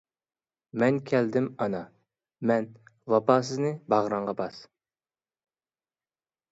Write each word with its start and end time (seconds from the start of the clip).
مەن 0.83 0.95
كەلدىم 1.11 1.49
ئانا، 1.65 1.81
مەن 2.53 2.67
ۋاپاسىزنى 3.15 3.75
باغرىڭغا 3.95 4.37
باس! 4.43 4.65